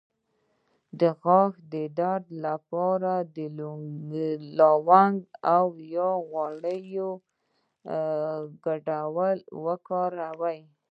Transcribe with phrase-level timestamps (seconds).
[0.99, 3.37] د غاښ د درد لپاره د
[4.57, 5.17] لونګ
[5.55, 5.65] او
[6.29, 7.11] غوړیو
[8.65, 10.61] ګډول وکاروئ